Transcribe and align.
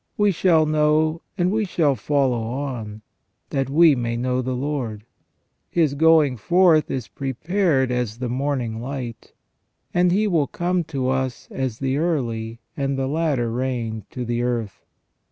We 0.17 0.31
shall 0.31 0.65
know, 0.65 1.21
and 1.37 1.51
we 1.51 1.63
shall 1.63 1.95
follow 1.95 2.41
on, 2.41 3.03
that 3.51 3.69
we 3.69 3.93
may 3.93 4.17
know 4.17 4.41
the 4.41 4.55
Lord. 4.55 5.03
His 5.69 5.93
going 5.93 6.37
forth 6.37 6.89
is 6.89 7.07
prepared 7.07 7.91
as 7.91 8.17
the 8.17 8.27
morning 8.27 8.81
light, 8.81 9.33
and 9.93 10.11
He 10.11 10.25
will 10.25 10.47
come 10.47 10.83
to 10.85 11.09
us 11.09 11.47
as 11.51 11.77
the 11.77 11.97
early 11.97 12.61
and 12.75 12.97
the 12.97 13.05
latter 13.05 13.51
rain 13.51 14.05
to 14.09 14.25
the 14.25 14.41
earth." 14.41 14.83